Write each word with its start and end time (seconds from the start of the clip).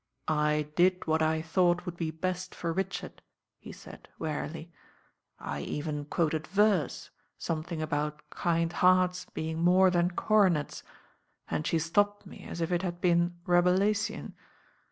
"I 0.27 0.67
did 0.75 1.05
what 1.05 1.21
I 1.21 1.43
thought 1.43 1.85
would 1.85 1.95
be 1.95 2.09
best 2.09 2.55
for 2.55 2.73
Richard," 2.73 3.21
he 3.59 3.71
said 3.71 4.07
wearily. 4.17 4.71
"I 5.37 5.59
even 5.61 6.05
quoted 6.05 6.47
verse, 6.47 7.11
something 7.37 7.83
about 7.83 8.27
kind 8.31 8.73
hearts 8.73 9.25
being 9.31 9.59
more 9.59 9.91
than 9.91 10.09
coronets, 10.09 10.81
and 11.51 11.67
she 11.67 11.77
stopped 11.77 12.25
me 12.25 12.43
as 12.49 12.61
if 12.61 12.71
it 12.71 12.81
had 12.81 12.99
been 12.99 13.35
Rabelaisian. 13.45 14.33